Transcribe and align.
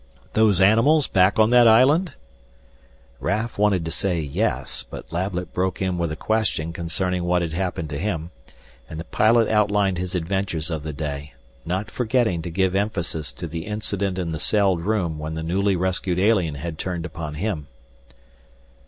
"Those 0.33 0.59
animals 0.59 1.05
back 1.05 1.37
on 1.37 1.51
that 1.51 1.67
island?" 1.67 2.15
Raf 3.19 3.59
wanted 3.59 3.85
to 3.85 3.91
say 3.91 4.19
yes, 4.19 4.81
but 4.81 5.13
Lablet 5.13 5.53
broke 5.53 5.79
in 5.79 5.99
with 5.99 6.11
a 6.11 6.15
question 6.15 6.73
concerning 6.73 7.23
what 7.23 7.43
had 7.43 7.53
happened 7.53 7.91
to 7.91 7.99
him, 7.99 8.31
and 8.89 8.99
the 8.99 9.03
pilot 9.03 9.47
outlined 9.47 9.99
his 9.99 10.15
adventures 10.15 10.71
of 10.71 10.81
the 10.81 10.91
day, 10.91 11.35
not 11.67 11.91
forgetting 11.91 12.41
to 12.41 12.49
give 12.49 12.73
emphasis 12.73 13.31
to 13.33 13.45
the 13.45 13.67
incident 13.67 14.17
in 14.17 14.31
the 14.31 14.39
celled 14.39 14.81
room 14.81 15.19
when 15.19 15.35
the 15.35 15.43
newly 15.43 15.75
rescued 15.75 16.17
alien 16.19 16.55
had 16.55 16.79
turned 16.79 17.05
upon 17.05 17.35
him. 17.35 17.67